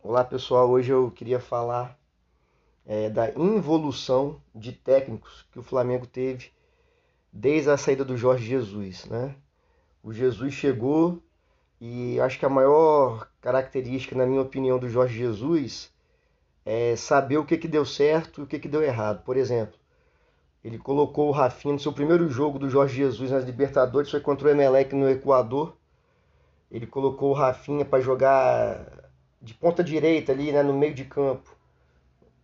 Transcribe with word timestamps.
Olá 0.00 0.22
pessoal, 0.22 0.70
hoje 0.70 0.92
eu 0.92 1.10
queria 1.10 1.40
falar 1.40 1.98
é, 2.86 3.10
da 3.10 3.30
involução 3.30 4.40
de 4.54 4.70
técnicos 4.70 5.44
que 5.50 5.58
o 5.58 5.62
Flamengo 5.62 6.06
teve 6.06 6.52
desde 7.32 7.68
a 7.68 7.76
saída 7.76 8.04
do 8.04 8.16
Jorge 8.16 8.46
Jesus. 8.46 9.06
Né? 9.06 9.34
O 10.00 10.12
Jesus 10.12 10.54
chegou 10.54 11.20
e 11.80 12.18
acho 12.20 12.38
que 12.38 12.46
a 12.46 12.48
maior 12.48 13.28
característica, 13.40 14.14
na 14.14 14.24
minha 14.24 14.40
opinião, 14.40 14.78
do 14.78 14.88
Jorge 14.88 15.18
Jesus 15.18 15.92
é 16.64 16.94
saber 16.94 17.38
o 17.38 17.44
que, 17.44 17.58
que 17.58 17.66
deu 17.66 17.84
certo 17.84 18.40
e 18.40 18.44
o 18.44 18.46
que, 18.46 18.60
que 18.60 18.68
deu 18.68 18.84
errado. 18.84 19.24
Por 19.24 19.36
exemplo, 19.36 19.76
ele 20.62 20.78
colocou 20.78 21.28
o 21.28 21.32
Rafinha 21.32 21.74
no 21.74 21.80
seu 21.80 21.92
primeiro 21.92 22.30
jogo 22.30 22.56
do 22.56 22.70
Jorge 22.70 22.96
Jesus 22.98 23.32
nas 23.32 23.44
Libertadores, 23.44 24.12
foi 24.12 24.20
contra 24.20 24.46
o 24.46 24.50
Emelec 24.50 24.94
no 24.94 25.10
Equador. 25.10 25.76
Ele 26.70 26.86
colocou 26.86 27.30
o 27.30 27.34
Rafinha 27.34 27.84
para 27.84 28.00
jogar 28.00 28.97
de 29.40 29.54
ponta 29.54 29.82
direita 29.82 30.32
ali, 30.32 30.52
né, 30.52 30.62
no 30.62 30.72
meio 30.72 30.94
de 30.94 31.04
campo. 31.04 31.56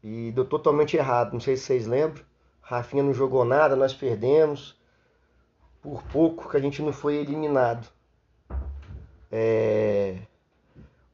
E 0.02 0.32
deu 0.32 0.44
totalmente 0.44 0.96
errado, 0.96 1.32
não 1.32 1.40
sei 1.40 1.56
se 1.56 1.64
vocês 1.64 1.86
lembram. 1.86 2.24
Rafinha 2.60 3.02
não 3.02 3.14
jogou 3.14 3.44
nada, 3.44 3.76
nós 3.76 3.94
perdemos. 3.94 4.78
Por 5.82 6.02
pouco 6.04 6.48
que 6.48 6.56
a 6.56 6.60
gente 6.60 6.82
não 6.82 6.92
foi 6.92 7.16
eliminado. 7.16 7.86
É... 9.30 10.18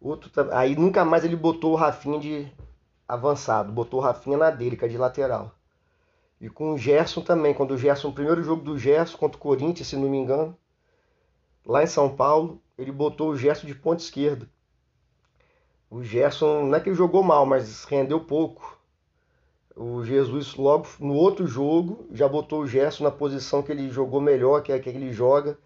Outro, 0.00 0.30
aí 0.52 0.76
nunca 0.76 1.04
mais 1.04 1.24
ele 1.24 1.36
botou 1.36 1.72
o 1.72 1.76
Rafinha 1.76 2.18
de 2.18 2.52
avançado, 3.06 3.72
botou 3.72 4.00
o 4.00 4.02
Rafinha 4.02 4.38
na 4.38 4.50
dele, 4.50 4.76
que 4.76 4.84
é 4.84 4.88
de 4.88 4.96
lateral. 4.96 5.54
E 6.40 6.48
com 6.48 6.72
o 6.72 6.78
Gerson 6.78 7.20
também, 7.20 7.52
quando 7.52 7.72
o 7.72 7.78
Gerson, 7.78 8.08
o 8.08 8.12
primeiro 8.12 8.42
jogo 8.42 8.62
do 8.62 8.78
Gerson 8.78 9.18
contra 9.18 9.36
o 9.36 9.40
Corinthians, 9.40 9.88
se 9.88 9.96
não 9.96 10.08
me 10.08 10.16
engano, 10.16 10.56
lá 11.66 11.82
em 11.82 11.86
São 11.86 12.14
Paulo, 12.14 12.62
ele 12.78 12.90
botou 12.90 13.30
o 13.30 13.36
Gerson 13.36 13.66
de 13.66 13.74
ponta 13.74 14.02
esquerda. 14.02 14.48
O 15.90 16.04
Gerson 16.04 16.66
não 16.66 16.76
é 16.76 16.80
que 16.80 16.88
ele 16.88 16.96
jogou 16.96 17.20
mal, 17.20 17.44
mas 17.44 17.84
rendeu 17.84 18.20
pouco. 18.20 18.78
O 19.74 20.04
Jesus 20.04 20.54
logo 20.54 20.86
no 21.00 21.14
outro 21.14 21.48
jogo 21.48 22.06
já 22.12 22.28
botou 22.28 22.60
o 22.60 22.66
Gerson 22.66 23.02
na 23.02 23.10
posição 23.10 23.60
que 23.60 23.72
ele 23.72 23.90
jogou 23.90 24.20
melhor, 24.20 24.62
que 24.62 24.70
é 24.70 24.78
que 24.78 24.88
ele 24.88 25.12
joga 25.12 25.58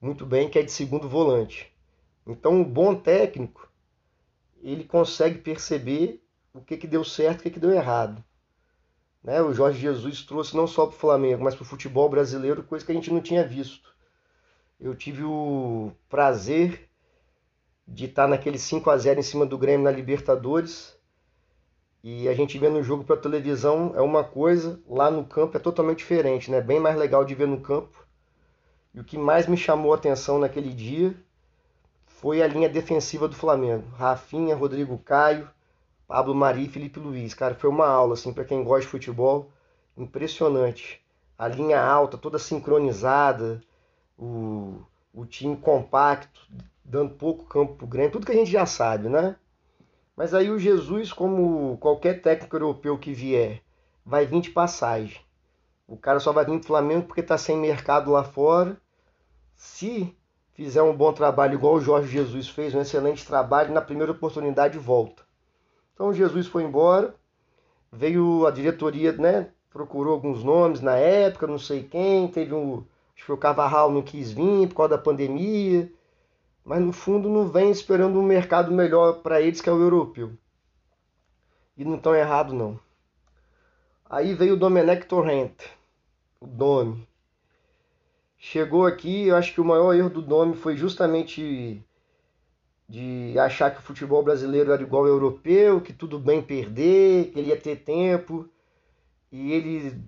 muito 0.00 0.26
bem, 0.26 0.48
que 0.48 0.58
é 0.58 0.62
de 0.62 0.72
segundo 0.72 1.08
volante. 1.08 1.72
Então, 2.26 2.52
um 2.52 2.64
bom 2.64 2.94
técnico, 2.94 3.70
ele 4.62 4.82
consegue 4.82 5.38
perceber 5.38 6.20
o 6.52 6.60
que, 6.60 6.76
que 6.76 6.86
deu 6.86 7.04
certo 7.04 7.38
e 7.38 7.40
o 7.40 7.42
que, 7.44 7.50
que 7.50 7.60
deu 7.60 7.70
errado. 7.70 8.24
Né? 9.22 9.40
O 9.42 9.52
Jorge 9.54 9.78
Jesus 9.78 10.22
trouxe 10.22 10.56
não 10.56 10.66
só 10.66 10.86
para 10.86 10.96
o 10.96 10.98
Flamengo, 10.98 11.44
mas 11.44 11.54
para 11.54 11.62
o 11.62 11.66
futebol 11.66 12.08
brasileiro, 12.08 12.64
coisa 12.64 12.84
que 12.84 12.90
a 12.90 12.94
gente 12.94 13.12
não 13.12 13.20
tinha 13.20 13.46
visto. 13.46 13.94
Eu 14.80 14.94
tive 14.96 15.22
o 15.22 15.92
prazer 16.08 16.89
de 17.90 18.04
estar 18.04 18.28
naquele 18.28 18.58
5 18.58 18.88
a 18.88 18.96
0 18.96 19.18
em 19.18 19.22
cima 19.22 19.44
do 19.44 19.58
Grêmio 19.58 19.84
na 19.84 19.90
Libertadores. 19.90 20.96
E 22.02 22.28
a 22.28 22.34
gente 22.34 22.56
vendo 22.56 22.78
o 22.78 22.82
jogo 22.82 23.04
pela 23.04 23.20
televisão 23.20 23.92
é 23.94 24.00
uma 24.00 24.24
coisa, 24.24 24.80
lá 24.88 25.10
no 25.10 25.24
campo 25.24 25.56
é 25.56 25.60
totalmente 25.60 25.98
diferente, 25.98 26.50
né? 26.50 26.60
Bem 26.60 26.78
mais 26.80 26.96
legal 26.96 27.24
de 27.24 27.34
ver 27.34 27.48
no 27.48 27.60
campo. 27.60 28.06
E 28.94 29.00
o 29.00 29.04
que 29.04 29.18
mais 29.18 29.46
me 29.46 29.56
chamou 29.56 29.92
a 29.92 29.96
atenção 29.96 30.38
naquele 30.38 30.70
dia 30.70 31.14
foi 32.06 32.40
a 32.42 32.46
linha 32.46 32.68
defensiva 32.68 33.28
do 33.28 33.34
Flamengo. 33.34 33.84
Rafinha, 33.96 34.56
Rodrigo 34.56 34.96
Caio, 34.98 35.50
Pablo 36.06 36.34
Mari 36.34 36.64
e 36.64 36.68
Felipe 36.68 37.00
Luiz. 37.00 37.34
Cara, 37.34 37.54
foi 37.54 37.68
uma 37.68 37.86
aula 37.86 38.14
assim 38.14 38.32
para 38.32 38.44
quem 38.44 38.64
gosta 38.64 38.82
de 38.82 38.88
futebol, 38.88 39.50
impressionante. 39.96 41.04
A 41.36 41.48
linha 41.48 41.82
alta, 41.82 42.16
toda 42.16 42.38
sincronizada, 42.38 43.60
o, 44.18 44.80
o 45.12 45.26
time 45.26 45.56
compacto, 45.56 46.48
dando 46.90 47.14
pouco 47.14 47.44
campo 47.44 47.76
pro 47.76 47.86
Grêmio, 47.86 48.10
tudo 48.10 48.26
que 48.26 48.32
a 48.32 48.34
gente 48.34 48.50
já 48.50 48.66
sabe, 48.66 49.08
né? 49.08 49.36
Mas 50.16 50.34
aí 50.34 50.50
o 50.50 50.58
Jesus, 50.58 51.12
como 51.12 51.78
qualquer 51.78 52.20
técnico 52.20 52.56
europeu 52.56 52.98
que 52.98 53.12
vier, 53.12 53.62
vai 54.04 54.26
vir 54.26 54.40
de 54.40 54.50
passagem. 54.50 55.20
O 55.86 55.96
cara 55.96 56.18
só 56.18 56.32
vai 56.32 56.44
vir 56.44 56.58
pro 56.58 56.66
Flamengo 56.66 57.06
porque 57.06 57.22
tá 57.22 57.38
sem 57.38 57.56
mercado 57.56 58.10
lá 58.10 58.24
fora. 58.24 58.76
Se 59.56 60.14
fizer 60.52 60.82
um 60.82 60.94
bom 60.94 61.12
trabalho 61.12 61.54
igual 61.54 61.74
o 61.74 61.80
Jorge 61.80 62.10
Jesus 62.10 62.48
fez, 62.48 62.74
um 62.74 62.80
excelente 62.80 63.24
trabalho, 63.24 63.72
na 63.72 63.80
primeira 63.80 64.12
oportunidade 64.12 64.76
volta. 64.76 65.22
Então 65.94 66.12
Jesus 66.12 66.48
foi 66.48 66.64
embora, 66.64 67.14
veio 67.92 68.46
a 68.46 68.50
diretoria, 68.50 69.12
né? 69.12 69.48
Procurou 69.70 70.14
alguns 70.14 70.42
nomes 70.42 70.80
na 70.80 70.96
época, 70.96 71.46
não 71.46 71.58
sei 71.58 71.84
quem, 71.84 72.26
teve 72.26 72.52
um. 72.52 72.84
Acho 73.14 73.26
que 73.26 73.32
o 73.32 73.36
Cavarral 73.36 73.92
não 73.92 74.02
quis 74.02 74.32
vir 74.32 74.68
por 74.68 74.74
causa 74.74 74.96
da 74.96 74.98
pandemia 74.98 75.90
mas 76.70 76.80
no 76.80 76.92
fundo 76.92 77.28
não 77.28 77.48
vem 77.48 77.68
esperando 77.68 78.16
um 78.20 78.22
mercado 78.22 78.70
melhor 78.70 79.22
para 79.22 79.40
eles 79.40 79.60
que 79.60 79.68
é 79.68 79.72
o 79.72 79.82
europeu. 79.82 80.38
E 81.76 81.84
não 81.84 81.96
estão 81.96 82.14
errado 82.14 82.54
não. 82.54 82.78
Aí 84.08 84.34
veio 84.34 84.54
o 84.54 84.56
Domenech 84.56 85.04
Torrent, 85.06 85.50
o 86.40 86.46
Domi. 86.46 87.08
Chegou 88.38 88.86
aqui, 88.86 89.26
eu 89.26 89.34
acho 89.34 89.52
que 89.52 89.60
o 89.60 89.64
maior 89.64 89.94
erro 89.94 90.10
do 90.10 90.22
Domi 90.22 90.54
foi 90.54 90.76
justamente 90.76 91.84
de 92.88 93.36
achar 93.36 93.72
que 93.72 93.80
o 93.80 93.82
futebol 93.82 94.22
brasileiro 94.22 94.70
era 94.70 94.80
igual 94.80 95.02
ao 95.02 95.08
europeu, 95.08 95.80
que 95.80 95.92
tudo 95.92 96.20
bem 96.20 96.40
perder, 96.40 97.32
que 97.32 97.38
ele 97.40 97.48
ia 97.48 97.60
ter 97.60 97.82
tempo. 97.82 98.48
E 99.32 99.50
ele 99.50 100.00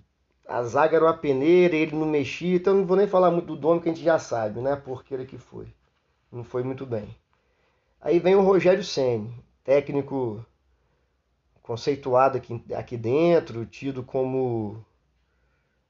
a 0.47 0.63
zaga 0.63 0.95
era 0.95 1.03
uma 1.07 1.17
peneira, 1.17 1.75
ele 1.75 1.93
não 1.93 2.05
mexia, 2.05 2.55
então 2.55 2.73
não 2.73 2.85
vou 2.85 2.95
nem 2.95 3.05
falar 3.05 3.31
muito 3.31 3.47
do 3.47 3.57
Domi 3.57 3.81
que 3.81 3.89
a 3.89 3.93
gente 3.93 4.05
já 4.05 4.17
sabe, 4.17 4.61
né? 4.61 4.77
Porque 4.77 5.13
ele 5.13 5.25
que 5.25 5.37
foi 5.37 5.67
não 6.33 6.43
foi 6.43 6.63
muito 6.63 6.85
bem. 6.85 7.15
Aí 8.01 8.19
vem 8.19 8.35
o 8.35 8.41
Rogério 8.41 8.83
Ceni, 8.83 9.33
técnico 9.63 10.45
conceituado 11.61 12.37
aqui, 12.37 12.61
aqui 12.75 12.97
dentro, 12.97 13.65
tido 13.65 14.03
como 14.03 14.83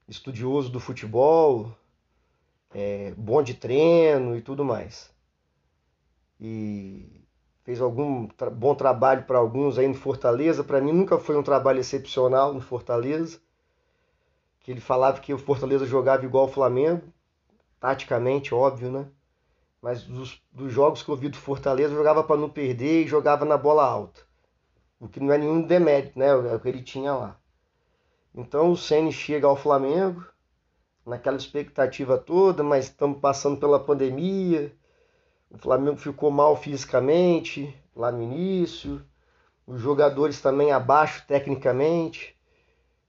estudioso 0.06 0.70
do 0.70 0.78
futebol, 0.78 1.72
é, 2.72 3.12
bom 3.16 3.42
de 3.42 3.54
treino 3.54 4.36
e 4.36 4.42
tudo 4.42 4.64
mais. 4.64 5.10
E 6.40 7.24
fez 7.64 7.80
algum 7.80 8.28
tra 8.28 8.50
bom 8.50 8.74
trabalho 8.74 9.24
para 9.24 9.38
alguns 9.38 9.78
aí 9.78 9.88
no 9.88 9.94
Fortaleza. 9.94 10.62
Para 10.62 10.80
mim 10.80 10.92
nunca 10.92 11.18
foi 11.18 11.36
um 11.36 11.42
trabalho 11.42 11.80
excepcional 11.80 12.52
no 12.52 12.60
Fortaleza. 12.60 13.40
Que 14.60 14.70
ele 14.70 14.80
falava 14.80 15.20
que 15.20 15.32
o 15.32 15.38
Fortaleza 15.38 15.86
jogava 15.86 16.24
igual 16.24 16.46
o 16.46 16.52
Flamengo, 16.52 17.02
taticamente, 17.80 18.54
óbvio, 18.54 18.90
né? 18.90 19.06
Mas 19.84 20.02
dos, 20.02 20.42
dos 20.50 20.72
jogos 20.72 21.02
que 21.02 21.10
eu 21.10 21.16
vi 21.16 21.28
do 21.28 21.36
Fortaleza, 21.36 21.94
jogava 21.94 22.24
para 22.24 22.40
não 22.40 22.48
perder 22.48 23.04
e 23.04 23.06
jogava 23.06 23.44
na 23.44 23.58
bola 23.58 23.84
alta. 23.84 24.22
O 24.98 25.06
que 25.06 25.20
não 25.20 25.30
é 25.30 25.36
nenhum 25.36 25.60
demérito, 25.60 26.18
né? 26.18 26.28
É 26.28 26.34
o 26.34 26.58
que 26.58 26.70
ele 26.70 26.82
tinha 26.82 27.12
lá. 27.12 27.38
Então 28.34 28.70
o 28.70 28.76
Ceni 28.78 29.12
chega 29.12 29.46
ao 29.46 29.54
Flamengo, 29.54 30.24
naquela 31.04 31.36
expectativa 31.36 32.16
toda, 32.16 32.62
mas 32.62 32.86
estamos 32.86 33.20
passando 33.20 33.60
pela 33.60 33.78
pandemia. 33.78 34.74
O 35.50 35.58
Flamengo 35.58 35.98
ficou 35.98 36.30
mal 36.30 36.56
fisicamente 36.56 37.76
lá 37.94 38.10
no 38.10 38.22
início, 38.22 39.04
os 39.66 39.82
jogadores 39.82 40.40
também 40.40 40.72
abaixo 40.72 41.26
tecnicamente, 41.28 42.34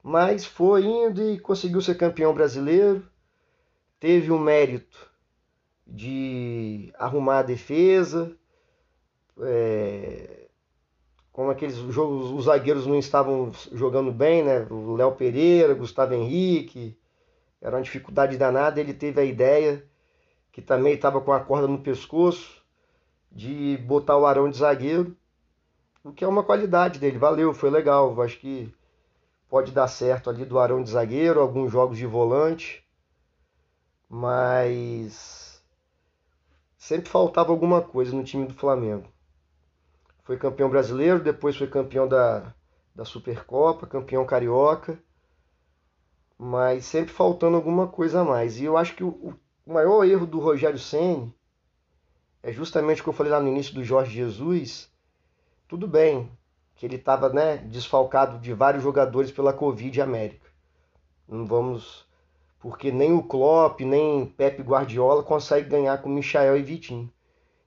mas 0.03 0.44
foi 0.44 0.84
indo 0.84 1.24
e 1.24 1.40
conseguiu 1.40 1.81
ser 1.81 1.96
campeão 1.96 2.34
brasileiro. 2.34 3.07
Teve 3.97 4.30
um 4.30 4.40
mérito 4.40 5.14
de 5.85 6.91
arrumar 6.97 7.40
a 7.40 7.44
defesa. 7.44 8.35
É, 9.41 10.47
como 11.31 11.51
aqueles 11.51 11.75
jogos, 11.75 12.31
os 12.31 12.46
zagueiros 12.46 12.88
não 12.88 12.97
estavam 12.97 13.51
jogando 13.73 14.12
bem, 14.12 14.44
né? 14.44 14.66
O 14.69 14.95
Léo 14.95 15.12
Pereira, 15.12 15.74
Gustavo 15.74 16.13
Henrique, 16.13 16.97
era 17.62 17.75
uma 17.75 17.81
dificuldade 17.81 18.38
danada. 18.38 18.79
Ele 18.79 18.94
teve 18.94 19.19
a 19.19 19.25
ideia, 19.25 19.85
que 20.51 20.62
também 20.62 20.94
estava 20.94 21.19
com 21.19 21.34
a 21.34 21.40
corda 21.40 21.68
no 21.68 21.79
pescoço, 21.79 22.63
de 23.31 23.78
botar 23.85 24.18
o 24.18 24.25
Arão 24.25 24.50
de 24.50 24.57
zagueiro, 24.57 25.16
o 26.04 26.13
que 26.13 26.24
é 26.24 26.27
uma 26.27 26.44
qualidade 26.44 27.00
dele. 27.00 27.18
Valeu, 27.18 27.54
foi 27.54 27.69
legal. 27.69 28.21
Acho 28.21 28.39
que 28.39 28.74
pode 29.50 29.71
dar 29.71 29.88
certo 29.88 30.30
ali 30.30 30.45
do 30.45 30.57
Arão 30.57 30.81
de 30.81 30.89
zagueiro, 30.92 31.42
alguns 31.42 31.71
jogos 31.71 31.98
de 31.98 32.06
volante, 32.06 32.81
mas 34.09 35.44
sempre 36.85 37.09
faltava 37.09 37.51
alguma 37.51 37.81
coisa 37.81 38.15
no 38.15 38.23
time 38.23 38.45
do 38.45 38.53
Flamengo. 38.53 39.07
Foi 40.21 40.37
campeão 40.37 40.69
brasileiro, 40.69 41.19
depois 41.19 41.57
foi 41.57 41.65
campeão 41.65 42.07
da, 42.07 42.53
da 42.93 43.03
Supercopa, 43.03 43.87
campeão 43.87 44.23
carioca, 44.23 45.01
mas 46.37 46.85
sempre 46.85 47.11
faltando 47.11 47.55
alguma 47.55 47.87
coisa 47.87 48.21
a 48.21 48.23
mais. 48.23 48.59
E 48.59 48.65
eu 48.65 48.77
acho 48.77 48.95
que 48.95 49.03
o, 49.03 49.35
o 49.65 49.73
maior 49.73 50.05
erro 50.05 50.27
do 50.27 50.39
Rogério 50.39 50.77
Ceni 50.77 51.33
é 52.43 52.51
justamente 52.51 53.01
o 53.01 53.03
que 53.03 53.09
eu 53.09 53.13
falei 53.13 53.31
lá 53.31 53.39
no 53.39 53.49
início 53.49 53.73
do 53.73 53.83
Jorge 53.83 54.13
Jesus. 54.13 54.87
Tudo 55.67 55.87
bem 55.87 56.31
que 56.75 56.85
ele 56.85 56.97
estava 56.97 57.29
né, 57.29 57.57
desfalcado 57.57 58.37
de 58.37 58.53
vários 58.53 58.83
jogadores 58.83 59.31
pela 59.31 59.53
Covid 59.53 59.99
América. 60.03 60.51
Não 61.27 61.47
vamos 61.47 62.05
porque 62.65 62.91
nem 62.91 63.13
o 63.13 63.21
Klopp, 63.21 63.81
nem 63.81 64.25
Pep 64.25 64.59
Guardiola 64.63 65.21
consegue 65.21 65.69
ganhar 65.69 66.01
com 66.01 66.09
Michael 66.09 66.57
e 66.57 66.63
Vitinho. 66.63 67.13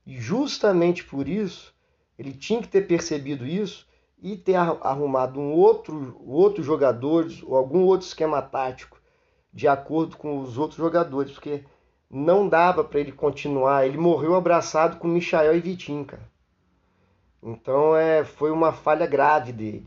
E 0.05 0.19
justamente 0.19 1.05
por 1.05 1.29
isso 1.29 1.73
Ele 2.19 2.33
tinha 2.33 2.61
que 2.61 2.67
ter 2.67 2.85
percebido 2.85 3.47
isso 3.47 3.87
e 4.21 4.37
ter 4.37 4.57
arrumado 4.57 5.39
um 5.39 5.53
outro, 5.53 6.21
outro 6.27 6.65
jogador 6.65 7.29
ou 7.45 7.57
algum 7.57 7.85
outro 7.85 8.09
esquema 8.09 8.43
tático 8.43 9.01
de 9.53 9.69
acordo 9.69 10.17
com 10.17 10.41
os 10.41 10.59
outros 10.59 10.79
jogadores, 10.79 11.31
porque 11.31 11.63
não 12.11 12.49
dava 12.49 12.83
para 12.83 12.99
ele 12.99 13.13
continuar. 13.13 13.87
Ele 13.87 13.99
morreu 13.99 14.35
abraçado 14.35 14.97
com 14.97 15.07
Michael 15.07 15.57
e 15.57 15.61
Vitinho, 15.61 16.05
cara. 16.05 16.29
Então 17.41 17.95
é, 17.95 18.25
foi 18.25 18.51
uma 18.51 18.73
falha 18.73 19.07
grave 19.07 19.53
dele. 19.53 19.87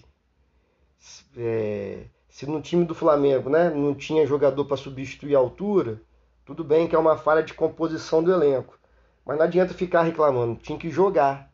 É, 1.35 2.05
se 2.31 2.45
no 2.45 2.61
time 2.61 2.85
do 2.85 2.95
Flamengo 2.95 3.49
né, 3.49 3.69
não 3.69 3.93
tinha 3.93 4.25
jogador 4.25 4.63
para 4.63 4.77
substituir 4.77 5.35
a 5.35 5.39
altura, 5.39 6.01
tudo 6.45 6.63
bem 6.63 6.87
que 6.87 6.95
é 6.95 6.99
uma 6.99 7.17
falha 7.17 7.43
de 7.43 7.53
composição 7.53 8.23
do 8.23 8.31
elenco. 8.31 8.79
Mas 9.25 9.37
não 9.37 9.43
adianta 9.43 9.73
ficar 9.73 10.03
reclamando, 10.03 10.55
tinha 10.55 10.79
que 10.79 10.89
jogar. 10.89 11.51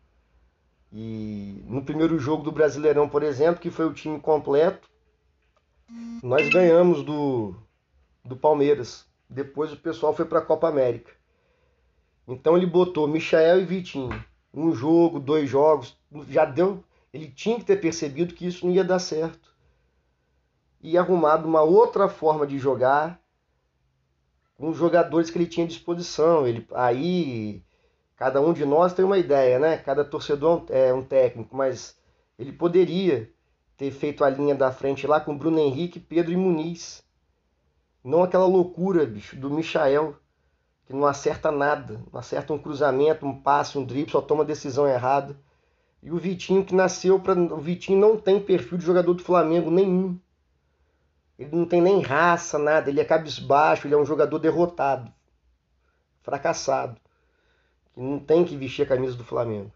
E 0.94 1.64
no 1.66 1.84
primeiro 1.84 2.20
jogo 2.20 2.44
do 2.44 2.52
Brasileirão, 2.52 3.10
por 3.10 3.24
exemplo, 3.24 3.60
que 3.60 3.72
foi 3.72 3.86
o 3.86 3.94
time 3.94 4.20
completo, 4.20 4.88
nós 6.22 6.48
ganhamos 6.48 7.04
do, 7.04 7.56
do 8.24 8.38
Palmeiras. 8.38 9.04
Depois 9.28 9.74
o 9.74 9.78
pessoal 9.78 10.14
foi 10.14 10.26
para 10.26 10.40
a 10.40 10.46
Copa 10.46 10.70
América. 10.70 11.12
Então 12.28 12.56
ele 12.56 12.68
botou 12.68 13.08
Michael 13.08 13.62
e 13.62 13.66
Vitinho. 13.66 14.24
Um 14.54 14.72
jogo, 14.74 15.20
dois 15.20 15.50
jogos, 15.50 15.98
já 16.30 16.46
deu. 16.46 16.84
Ele 17.12 17.30
tinha 17.30 17.58
que 17.58 17.66
ter 17.66 17.78
percebido 17.78 18.36
que 18.36 18.46
isso 18.46 18.66
não 18.66 18.74
ia 18.74 18.84
dar 18.84 19.00
certo. 19.00 19.57
E 20.82 20.98
arrumado 20.98 21.48
uma 21.48 21.62
outra 21.62 22.08
forma 22.08 22.46
de 22.46 22.58
jogar 22.58 23.20
com 24.58 24.70
os 24.70 24.78
jogadores 24.78 25.30
que 25.30 25.38
ele 25.38 25.48
tinha 25.48 25.66
à 25.66 25.70
disposição. 25.70 26.48
Ele, 26.48 26.68
aí 26.74 27.64
cada 28.16 28.42
um 28.42 28.54
de 28.54 28.66
nós 28.66 28.94
tem 28.94 29.06
uma 29.06 29.18
ideia, 29.18 29.60
né? 29.60 29.78
Cada 29.78 30.04
torcedor 30.04 30.66
é 30.70 30.94
um 30.94 31.04
técnico, 31.04 31.56
mas 31.56 31.98
ele 32.38 32.52
poderia 32.52 33.32
ter 33.78 33.92
feito 33.92 34.24
a 34.24 34.30
linha 34.30 34.56
da 34.56 34.72
frente 34.72 35.06
lá 35.06 35.20
com 35.20 35.38
Bruno 35.38 35.60
Henrique, 35.60 36.00
Pedro 36.00 36.32
e 36.32 36.38
Muniz. 36.38 37.04
Não 38.04 38.24
aquela 38.24 38.46
loucura, 38.46 39.06
bicho, 39.06 39.36
do 39.36 39.50
Michael, 39.50 40.16
que 40.86 40.94
não 40.94 41.06
acerta 41.06 41.52
nada. 41.52 42.02
Não 42.12 42.20
acerta 42.20 42.54
um 42.54 42.58
cruzamento, 42.58 43.26
um 43.26 43.40
passe, 43.40 43.78
um 43.78 43.86
drible, 43.86 44.12
só 44.12 44.22
toma 44.22 44.46
decisão 44.46 44.88
errada. 44.88 45.38
E 46.02 46.12
o 46.12 46.18
Vitinho 46.18 46.64
que 46.64 46.74
nasceu 46.74 47.20
para. 47.20 47.38
O 47.38 47.58
Vitinho 47.58 48.00
não 48.00 48.18
tem 48.18 48.40
perfil 48.40 48.78
de 48.78 48.86
jogador 48.86 49.14
do 49.14 49.24
Flamengo 49.24 49.70
nenhum. 49.70 50.18
Ele 51.38 51.56
não 51.56 51.66
tem 51.66 51.82
nem 51.82 52.02
raça, 52.02 52.58
nada. 52.58 52.90
Ele 52.90 53.00
é 53.00 53.06
cabisbaixo, 53.06 53.88
ele 53.88 53.94
é 53.94 53.98
um 53.98 54.06
jogador 54.06 54.40
derrotado, 54.40 55.14
fracassado, 56.22 57.00
que 57.94 58.00
não 58.00 58.20
tem 58.20 58.44
que 58.44 58.58
vestir 58.58 58.84
a 58.84 58.88
camisa 58.88 59.16
do 59.16 59.24
Flamengo. 59.24 59.72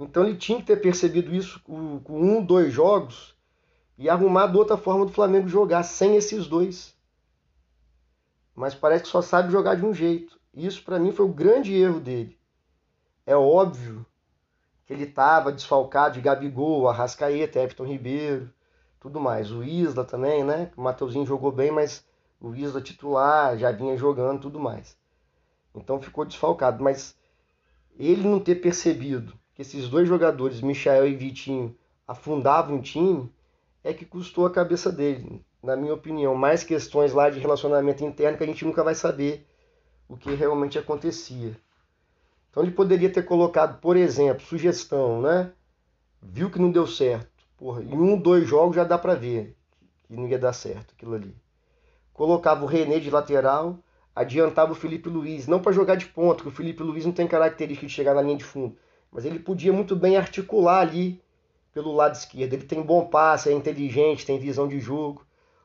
Então 0.00 0.26
ele 0.26 0.36
tinha 0.36 0.58
que 0.58 0.66
ter 0.66 0.80
percebido 0.80 1.34
isso 1.34 1.60
com 1.62 2.02
um, 2.08 2.44
dois 2.44 2.72
jogos 2.72 3.36
e 3.96 4.08
arrumado 4.08 4.58
outra 4.58 4.76
forma 4.76 5.06
do 5.06 5.12
Flamengo 5.12 5.46
jogar 5.46 5.82
sem 5.82 6.16
esses 6.16 6.46
dois. 6.46 6.94
Mas 8.54 8.74
parece 8.74 9.04
que 9.04 9.10
só 9.10 9.22
sabe 9.22 9.52
jogar 9.52 9.76
de 9.76 9.84
um 9.84 9.92
jeito. 9.92 10.38
Isso 10.52 10.82
para 10.82 10.98
mim 10.98 11.12
foi 11.12 11.26
o 11.26 11.32
grande 11.32 11.74
erro 11.74 12.00
dele. 12.00 12.38
É 13.26 13.36
óbvio 13.36 14.04
que 14.86 14.92
ele 14.92 15.04
estava 15.04 15.52
desfalcado 15.52 16.14
de 16.14 16.20
Gabigol, 16.20 16.88
Arrascaeta, 16.88 17.60
Everton 17.60 17.84
Ribeiro 17.84 18.52
tudo 19.04 19.20
mais. 19.20 19.52
O 19.52 19.62
Isla 19.62 20.02
também, 20.02 20.42
né? 20.42 20.70
O 20.74 20.80
Mateuzinho 20.80 21.26
jogou 21.26 21.52
bem, 21.52 21.70
mas 21.70 22.02
o 22.40 22.54
Isla 22.54 22.80
titular 22.80 23.54
já 23.58 23.70
vinha 23.70 23.94
jogando 23.98 24.40
tudo 24.40 24.58
mais. 24.58 24.96
Então 25.74 26.00
ficou 26.00 26.24
desfalcado. 26.24 26.82
Mas 26.82 27.14
ele 27.98 28.26
não 28.26 28.40
ter 28.40 28.54
percebido 28.54 29.34
que 29.54 29.60
esses 29.60 29.90
dois 29.90 30.08
jogadores, 30.08 30.62
Michael 30.62 31.06
e 31.06 31.14
Vitinho, 31.14 31.76
afundavam 32.08 32.78
o 32.78 32.80
time, 32.80 33.30
é 33.82 33.92
que 33.92 34.06
custou 34.06 34.46
a 34.46 34.50
cabeça 34.50 34.90
dele, 34.90 35.44
na 35.62 35.76
minha 35.76 35.92
opinião. 35.92 36.34
Mais 36.34 36.64
questões 36.64 37.12
lá 37.12 37.28
de 37.28 37.38
relacionamento 37.38 38.02
interno 38.02 38.38
que 38.38 38.44
a 38.44 38.46
gente 38.46 38.64
nunca 38.64 38.82
vai 38.82 38.94
saber 38.94 39.46
o 40.08 40.16
que 40.16 40.34
realmente 40.34 40.78
acontecia. 40.78 41.54
Então 42.48 42.62
ele 42.62 42.72
poderia 42.72 43.12
ter 43.12 43.24
colocado, 43.24 43.78
por 43.82 43.98
exemplo, 43.98 44.46
sugestão, 44.46 45.20
né? 45.20 45.52
Viu 46.22 46.50
que 46.50 46.58
não 46.58 46.70
deu 46.70 46.86
certo 46.86 47.33
Porra, 47.64 47.82
em 47.82 47.94
um, 47.94 48.18
dois 48.18 48.46
jogos 48.46 48.76
já 48.76 48.84
dá 48.84 48.98
pra 48.98 49.14
ver 49.14 49.56
que 50.02 50.12
não 50.12 50.28
ia 50.28 50.38
dar 50.38 50.52
certo 50.52 50.92
aquilo 50.94 51.14
ali. 51.14 51.34
Colocava 52.12 52.62
o 52.62 52.66
René 52.66 52.98
de 52.98 53.08
lateral, 53.08 53.78
adiantava 54.14 54.72
o 54.72 54.74
Felipe 54.74 55.08
Luiz, 55.08 55.46
não 55.46 55.62
para 55.62 55.72
jogar 55.72 55.94
de 55.94 56.04
ponta, 56.04 56.42
que 56.42 56.48
o 56.50 56.52
Felipe 56.52 56.82
Luiz 56.82 57.06
não 57.06 57.12
tem 57.14 57.26
característica 57.26 57.86
de 57.86 57.92
chegar 57.94 58.14
na 58.14 58.20
linha 58.20 58.36
de 58.36 58.44
fundo, 58.44 58.76
mas 59.10 59.24
ele 59.24 59.38
podia 59.38 59.72
muito 59.72 59.96
bem 59.96 60.14
articular 60.14 60.82
ali 60.82 61.22
pelo 61.72 61.94
lado 61.94 62.16
esquerdo. 62.16 62.52
Ele 62.52 62.64
tem 62.64 62.82
bom 62.82 63.06
passe, 63.06 63.48
é 63.48 63.52
inteligente, 63.54 64.26
tem 64.26 64.38
visão 64.38 64.68
de 64.68 64.78
jogo. 64.78 65.24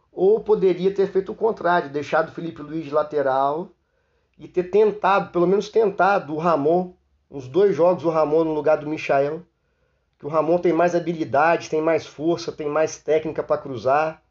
Ou 0.09 0.39
poderia 0.39 0.93
ter 0.95 1.11
feito 1.11 1.33
o 1.33 1.35
contrário, 1.35 1.89
deixado 1.89 2.29
o 2.29 2.31
Felipe 2.31 2.61
Luiz 2.61 2.85
de 2.85 2.91
lateral 2.91 3.73
e 4.37 4.47
ter 4.47 4.71
tentado, 4.71 5.33
pelo 5.33 5.45
menos 5.45 5.67
tentado, 5.67 6.33
o 6.33 6.37
Ramon, 6.37 6.93
uns 7.29 7.49
dois 7.49 7.75
jogos 7.75 8.05
o 8.05 8.09
Ramon 8.09 8.45
no 8.45 8.53
lugar 8.53 8.77
do 8.77 8.87
Michael, 8.87 9.43
que 10.19 10.25
o 10.25 10.29
Ramon 10.29 10.57
tem 10.57 10.73
mais 10.73 10.93
habilidade, 10.93 11.69
tem 11.69 11.81
mais 11.81 12.05
força, 12.05 12.51
tem 12.51 12.67
mais 12.67 12.97
técnica 12.97 13.41
para 13.41 13.61
cruzar, 13.61 14.21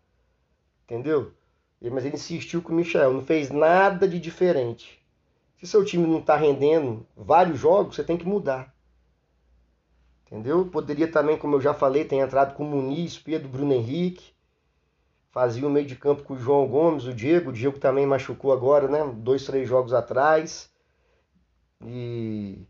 entendeu? 0.85 1.32
Mas 1.81 2.05
ele 2.05 2.17
insistiu 2.17 2.61
com 2.61 2.73
o 2.73 2.76
Michel, 2.76 3.14
não 3.14 3.23
fez 3.23 3.50
nada 3.50 4.06
de 4.06 4.20
diferente. 4.20 5.02
Se 5.56 5.67
seu 5.67 5.82
time 5.85 6.06
não 6.06 6.19
está 6.19 6.37
rendendo 6.37 7.06
vários 7.17 7.58
jogos, 7.58 7.96
você 7.96 8.05
tem 8.05 8.19
que 8.19 8.26
mudar. 8.26 8.75
Entendeu? 10.26 10.67
Poderia 10.67 11.11
também, 11.11 11.38
como 11.38 11.56
eu 11.56 11.61
já 11.61 11.73
falei, 11.73 12.05
ter 12.05 12.17
entrado 12.17 12.55
com 12.55 12.64
o 12.64 12.67
Muniz, 12.67 13.19
Pedro, 13.19 13.49
Bruno 13.49 13.73
Henrique. 13.73 14.34
Fazia 15.31 15.67
o 15.67 15.70
meio 15.70 15.87
de 15.87 15.96
campo 15.96 16.23
com 16.23 16.34
o 16.34 16.38
João 16.38 16.69
Gomes, 16.69 17.05
o 17.05 17.14
Diego. 17.14 17.49
O 17.49 17.52
Diego 17.52 17.79
também 17.79 18.06
machucou 18.06 18.52
agora, 18.52 18.88
né? 18.88 19.11
Dois, 19.17 19.46
três 19.46 19.67
jogos 19.67 19.94
atrás. 19.94 20.70
E 21.82 22.67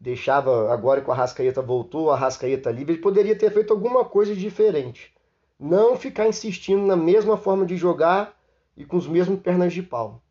deixava 0.00 0.72
agora 0.72 1.00
que 1.00 1.08
o 1.08 1.12
Arrascaeta 1.12 1.60
voltou, 1.60 2.06
o 2.06 2.10
Arrascaeta 2.10 2.70
livre, 2.70 2.94
ele 2.94 3.02
poderia 3.02 3.36
ter 3.36 3.52
feito 3.52 3.72
alguma 3.72 4.04
coisa 4.04 4.34
diferente. 4.34 5.12
Não 5.58 5.96
ficar 5.96 6.28
insistindo 6.28 6.86
na 6.86 6.96
mesma 6.96 7.36
forma 7.36 7.66
de 7.66 7.76
jogar 7.76 8.38
e 8.76 8.84
com 8.84 8.96
os 8.96 9.08
mesmos 9.08 9.40
pernas 9.40 9.72
de 9.72 9.82
pau. 9.82 10.22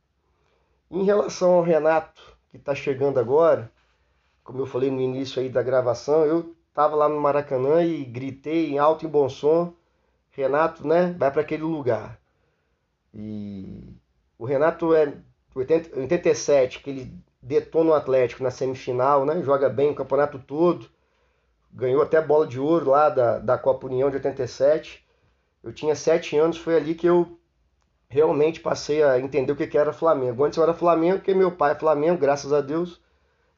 Em 0.89 1.03
relação 1.03 1.53
ao 1.53 1.61
Renato, 1.61 2.37
que 2.49 2.57
está 2.57 2.73
chegando 2.73 3.19
agora, 3.19 3.69
como 4.43 4.59
eu 4.61 4.65
falei 4.65 4.89
no 4.89 5.01
início 5.01 5.41
aí 5.41 5.49
da 5.49 5.61
gravação, 5.61 6.25
eu 6.25 6.55
estava 6.69 6.95
lá 6.95 7.09
no 7.09 7.19
Maracanã 7.19 7.83
e 7.83 8.05
gritei 8.05 8.71
em 8.71 8.77
alto 8.77 9.03
e 9.03 9.07
bom 9.07 9.27
som, 9.27 9.73
Renato, 10.31 10.87
né, 10.87 11.13
vai 11.17 11.31
para 11.31 11.41
aquele 11.41 11.63
lugar. 11.63 12.17
E 13.13 13.95
o 14.37 14.45
Renato 14.45 14.93
é 14.93 15.13
80, 15.53 15.99
87, 15.99 16.79
que 16.79 16.89
ele 16.89 17.26
detona 17.41 17.91
o 17.91 17.93
Atlético 17.93 18.43
na 18.43 18.51
semifinal, 18.51 19.25
né? 19.25 19.41
Joga 19.41 19.69
bem 19.69 19.91
o 19.91 19.95
campeonato 19.95 20.39
todo. 20.39 20.89
Ganhou 21.71 22.01
até 22.01 22.21
bola 22.21 22.47
de 22.47 22.59
ouro 22.59 22.89
lá 22.89 23.09
da, 23.09 23.39
da 23.39 23.57
Copa 23.57 23.87
União 23.87 24.09
de 24.09 24.17
87. 24.17 25.05
Eu 25.63 25.73
tinha 25.73 25.95
sete 25.95 26.37
anos, 26.37 26.57
foi 26.57 26.75
ali 26.75 26.95
que 26.95 27.07
eu 27.07 27.37
realmente 28.09 28.59
passei 28.59 29.03
a 29.03 29.19
entender 29.19 29.51
o 29.51 29.55
que 29.55 29.77
era 29.77 29.91
Flamengo. 29.91 30.43
Antes 30.43 30.57
eu 30.57 30.63
era 30.63 30.73
Flamengo, 30.73 31.17
porque 31.17 31.33
meu 31.33 31.51
pai 31.51 31.73
é 31.73 31.75
Flamengo, 31.75 32.19
graças 32.19 32.53
a 32.53 32.61
Deus, 32.61 33.01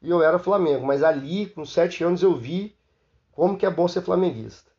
e 0.01 0.09
eu 0.09 0.23
era 0.23 0.39
Flamengo. 0.39 0.85
Mas 0.85 1.03
ali, 1.03 1.47
com 1.47 1.65
sete 1.65 2.03
anos, 2.03 2.23
eu 2.23 2.35
vi 2.35 2.75
como 3.31 3.57
que 3.57 3.65
é 3.65 3.69
bom 3.69 3.87
ser 3.87 4.01
flamenguista. 4.01 4.69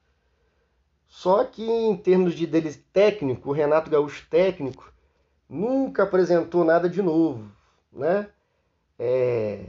Só 1.09 1.45
que 1.45 1.65
em 1.65 1.97
termos 1.97 2.35
de 2.35 2.47
dele 2.47 2.73
técnico, 2.93 3.51
o 3.51 3.53
Renato 3.53 3.91
Gaúcho 3.91 4.27
técnico, 4.31 4.93
nunca 5.49 6.05
apresentou 6.05 6.65
nada 6.65 6.89
de 6.89 7.03
novo, 7.03 7.51
né? 7.93 8.29
É, 9.03 9.65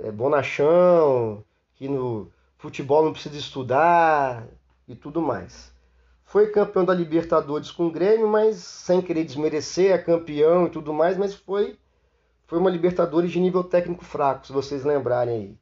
é 0.00 0.10
bonachão, 0.10 1.44
que 1.76 1.88
no 1.88 2.28
futebol 2.58 3.04
não 3.04 3.12
precisa 3.12 3.38
estudar 3.38 4.44
e 4.88 4.96
tudo 4.96 5.22
mais. 5.22 5.72
Foi 6.24 6.50
campeão 6.50 6.84
da 6.84 6.92
Libertadores 6.92 7.70
com 7.70 7.86
o 7.86 7.90
Grêmio, 7.90 8.26
mas 8.26 8.56
sem 8.56 9.00
querer 9.00 9.24
desmerecer, 9.24 9.92
é 9.92 9.98
campeão 9.98 10.66
e 10.66 10.70
tudo 10.70 10.92
mais, 10.92 11.16
mas 11.16 11.36
foi, 11.36 11.78
foi 12.48 12.58
uma 12.58 12.68
Libertadores 12.68 13.30
de 13.30 13.38
nível 13.38 13.62
técnico 13.62 14.04
fraco, 14.04 14.44
se 14.44 14.52
vocês 14.52 14.84
lembrarem 14.84 15.34
aí. 15.34 15.58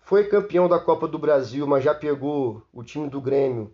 Foi 0.00 0.24
campeão 0.24 0.68
da 0.68 0.80
Copa 0.80 1.06
do 1.06 1.20
Brasil, 1.20 1.68
mas 1.68 1.84
já 1.84 1.94
pegou 1.94 2.62
o 2.72 2.82
time 2.82 3.08
do 3.08 3.20
Grêmio 3.20 3.72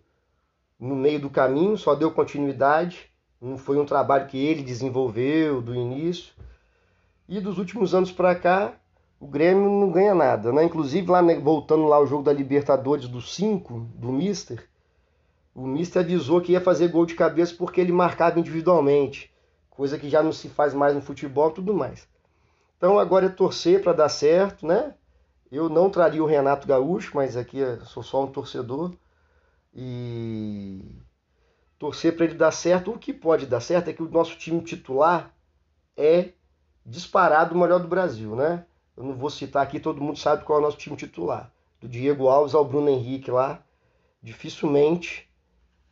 no 0.79 0.95
meio 0.95 1.19
do 1.19 1.31
caminho, 1.31 1.77
só 1.77 1.95
deu 1.95 2.11
continuidade. 2.11 3.09
Não 3.41 3.57
foi 3.57 3.77
um 3.77 3.85
trabalho 3.85 4.27
que 4.27 4.37
ele 4.37 4.61
desenvolveu 4.61 5.61
do 5.61 5.73
início. 5.73 6.33
E 7.33 7.41
dos 7.41 7.57
últimos 7.57 7.95
anos 7.95 8.11
para 8.11 8.35
cá, 8.35 8.75
o 9.19 9.25
Grêmio 9.25 9.67
não 9.67 9.91
ganha 9.91 10.13
nada, 10.13 10.53
né? 10.53 10.65
Inclusive, 10.65 11.09
lá, 11.09 11.19
né, 11.19 11.33
voltando 11.39 11.85
lá 11.85 11.95
ao 11.95 12.05
jogo 12.05 12.21
da 12.21 12.31
Libertadores 12.31 13.07
do 13.07 13.19
5, 13.19 13.87
do 13.95 14.11
Mister, 14.11 14.69
o 15.55 15.65
Mister 15.65 16.03
avisou 16.03 16.41
que 16.41 16.51
ia 16.51 16.61
fazer 16.61 16.89
gol 16.89 17.07
de 17.07 17.15
cabeça 17.15 17.55
porque 17.57 17.81
ele 17.81 17.91
marcava 17.91 18.39
individualmente, 18.39 19.33
coisa 19.67 19.97
que 19.97 20.11
já 20.11 20.21
não 20.21 20.31
se 20.31 20.47
faz 20.47 20.75
mais 20.75 20.93
no 20.93 21.01
futebol 21.01 21.49
e 21.49 21.53
tudo 21.55 21.73
mais. 21.73 22.07
Então 22.77 22.99
agora 22.99 23.25
é 23.25 23.29
torcer 23.29 23.81
para 23.81 23.93
dar 23.93 24.09
certo, 24.09 24.67
né? 24.67 24.93
Eu 25.51 25.69
não 25.69 25.89
traria 25.89 26.23
o 26.23 26.27
Renato 26.27 26.67
Gaúcho, 26.67 27.13
mas 27.15 27.35
aqui 27.35 27.61
sou 27.85 28.03
só 28.03 28.25
um 28.25 28.27
torcedor. 28.27 28.93
E 29.73 30.85
torcer 31.79 32.15
para 32.15 32.25
ele 32.25 32.35
dar 32.35 32.51
certo. 32.51 32.91
O 32.91 32.99
que 32.99 33.11
pode 33.11 33.47
dar 33.47 33.59
certo 33.59 33.87
é 33.87 33.93
que 33.93 34.03
o 34.03 34.11
nosso 34.11 34.37
time 34.37 34.61
titular 34.61 35.33
é 35.97 36.33
disparado 36.85 37.55
o 37.55 37.57
melhor 37.57 37.79
do 37.79 37.87
Brasil, 37.87 38.35
né? 38.35 38.65
Eu 38.95 39.03
não 39.03 39.13
vou 39.15 39.29
citar 39.29 39.63
aqui, 39.63 39.79
todo 39.79 40.01
mundo 40.01 40.19
sabe 40.19 40.43
qual 40.43 40.59
é 40.59 40.61
o 40.61 40.65
nosso 40.65 40.77
time 40.77 40.95
titular. 40.95 41.51
Do 41.81 41.87
Diego 41.87 42.27
Alves 42.27 42.53
ao 42.53 42.63
Bruno 42.63 42.89
Henrique 42.89 43.31
lá, 43.31 43.61
dificilmente 44.21 45.29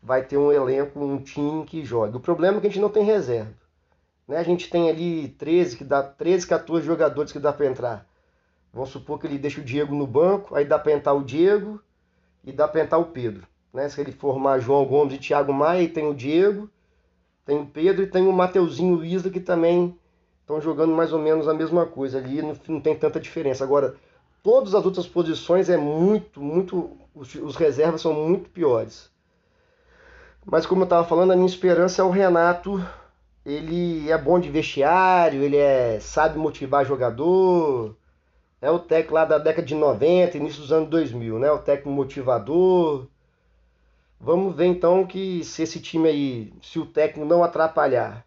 vai 0.01 0.23
ter 0.23 0.37
um 0.37 0.51
elenco, 0.51 0.99
um 0.99 1.17
time 1.21 1.65
que 1.65 1.83
jogue. 1.83 2.17
O 2.17 2.19
problema 2.19 2.57
é 2.57 2.61
que 2.61 2.67
a 2.67 2.69
gente 2.69 2.81
não 2.81 2.89
tem 2.89 3.03
reserva. 3.03 3.53
Né? 4.27 4.37
A 4.37 4.43
gente 4.43 4.69
tem 4.69 4.89
ali 4.89 5.29
13, 5.29 5.77
que 5.77 5.83
dá 5.83 6.01
13, 6.01 6.47
14 6.47 6.85
jogadores 6.85 7.31
que 7.31 7.39
dá 7.39 7.51
para 7.51 7.65
entrar. 7.65 8.07
Vamos 8.73 8.89
supor 8.89 9.19
que 9.19 9.27
ele 9.27 9.37
deixa 9.37 9.59
o 9.59 9.63
Diego 9.63 9.93
no 9.93 10.07
banco, 10.07 10.55
aí 10.55 10.63
dá 10.63 10.79
para 10.79 10.93
entrar 10.93 11.13
o 11.13 11.23
Diego 11.23 11.81
e 12.43 12.51
dá 12.51 12.67
para 12.67 12.81
entrar 12.81 12.97
o 12.97 13.05
Pedro. 13.05 13.45
Né? 13.73 13.89
Se 13.89 13.99
ele 13.99 14.11
formar 14.11 14.59
João 14.59 14.85
Gomes 14.85 15.13
e 15.13 15.17
Thiago 15.17 15.53
Maia, 15.53 15.87
tem 15.89 16.07
o 16.07 16.13
Diego, 16.13 16.69
tem 17.45 17.59
o 17.59 17.65
Pedro 17.65 18.03
e 18.03 18.07
tem 18.07 18.27
o 18.27 18.33
Mateuzinho 18.33 19.03
Isla 19.03 19.29
que 19.29 19.39
também 19.39 19.97
estão 20.51 20.59
jogando 20.59 20.93
mais 20.93 21.13
ou 21.13 21.19
menos 21.19 21.47
a 21.47 21.53
mesma 21.53 21.85
coisa 21.85 22.17
ali, 22.17 22.41
não, 22.41 22.57
não 22.67 22.81
tem 22.81 22.95
tanta 22.95 23.19
diferença. 23.19 23.63
Agora, 23.63 23.95
todas 24.43 24.75
as 24.75 24.83
outras 24.83 25.07
posições 25.07 25.69
é 25.69 25.77
muito, 25.77 26.41
muito. 26.41 26.91
Os, 27.15 27.33
os 27.35 27.55
reservas 27.55 28.01
são 28.01 28.13
muito 28.13 28.49
piores. 28.49 29.09
Mas 30.45 30.65
como 30.65 30.81
eu 30.81 30.85
estava 30.85 31.07
falando, 31.07 31.31
a 31.31 31.35
minha 31.35 31.47
esperança 31.47 32.01
é 32.01 32.05
o 32.05 32.09
Renato. 32.09 32.83
Ele 33.45 34.11
é 34.11 34.17
bom 34.17 34.39
de 34.39 34.49
vestiário, 34.49 35.41
ele 35.41 35.57
é 35.57 35.99
sabe 35.99 36.37
motivar 36.37 36.85
jogador. 36.85 37.95
É 38.61 38.69
o 38.69 38.77
técnico 38.77 39.15
lá 39.15 39.25
da 39.25 39.39
década 39.39 39.65
de 39.65 39.73
90, 39.73 40.37
início 40.37 40.61
dos 40.61 40.71
anos 40.71 40.89
2000, 40.89 41.39
né? 41.39 41.51
O 41.51 41.57
técnico 41.59 41.89
motivador. 41.89 43.07
Vamos 44.19 44.55
ver 44.55 44.65
então 44.65 45.05
que 45.07 45.43
se 45.43 45.63
esse 45.63 45.79
time 45.79 46.07
aí, 46.07 46.53
se 46.61 46.77
o 46.77 46.85
técnico 46.85 47.27
não 47.27 47.43
atrapalhar 47.43 48.23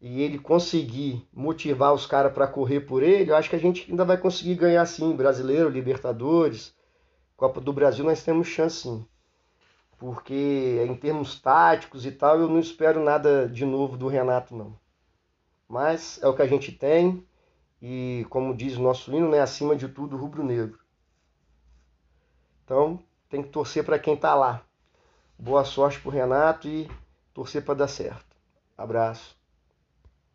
e 0.00 0.20
ele 0.22 0.38
conseguir 0.38 1.26
motivar 1.32 1.92
os 1.92 2.06
caras 2.06 2.32
para 2.32 2.46
correr 2.46 2.80
por 2.80 3.02
ele, 3.02 3.30
eu 3.30 3.36
acho 3.36 3.48
que 3.48 3.56
a 3.56 3.60
gente 3.60 3.90
ainda 3.90 4.04
vai 4.04 4.18
conseguir 4.18 4.54
ganhar 4.54 4.84
sim, 4.86 5.14
brasileiro, 5.16 5.68
Libertadores, 5.68 6.74
Copa 7.36 7.60
do 7.60 7.72
Brasil, 7.72 8.04
nós 8.04 8.22
temos 8.22 8.46
chance 8.46 8.82
sim. 8.82 9.06
Porque 9.98 10.84
em 10.86 10.94
termos 10.94 11.40
táticos 11.40 12.04
e 12.04 12.12
tal, 12.12 12.38
eu 12.38 12.48
não 12.48 12.58
espero 12.58 13.02
nada 13.02 13.48
de 13.48 13.64
novo 13.64 13.96
do 13.96 14.08
Renato 14.08 14.54
não. 14.54 14.78
Mas 15.68 16.20
é 16.22 16.28
o 16.28 16.34
que 16.34 16.42
a 16.42 16.46
gente 16.46 16.70
tem 16.70 17.26
e 17.80 18.26
como 18.30 18.56
diz 18.56 18.76
o 18.76 18.82
nosso 18.82 19.14
hino, 19.14 19.30
né, 19.30 19.40
acima 19.40 19.76
de 19.76 19.88
tudo, 19.88 20.16
rubro-negro. 20.16 20.78
Então, 22.64 23.02
tem 23.28 23.42
que 23.42 23.48
torcer 23.48 23.84
para 23.84 23.98
quem 23.98 24.14
está 24.14 24.34
lá. 24.34 24.62
Boa 25.38 25.64
sorte 25.64 26.00
pro 26.00 26.10
Renato 26.10 26.68
e 26.68 26.90
torcer 27.32 27.64
para 27.64 27.74
dar 27.74 27.88
certo. 27.88 28.36
Abraço. 28.76 29.35